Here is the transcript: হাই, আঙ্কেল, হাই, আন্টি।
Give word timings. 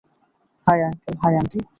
হাই, 0.67 0.79
আঙ্কেল, 0.81 1.15
হাই, 1.23 1.33
আন্টি। 1.37 1.59